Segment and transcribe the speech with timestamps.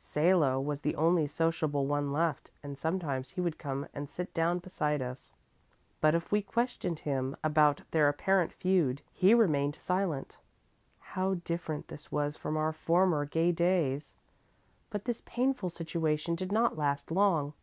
[0.00, 4.60] Salo was the only sociable one left, and sometimes he would come and sit down
[4.60, 5.32] beside us;
[6.00, 10.38] but if we questioned him about their apparent feud, he remained silent.
[11.00, 14.14] How different this was from our former gay days!
[14.88, 17.54] But this painful situation did not last long.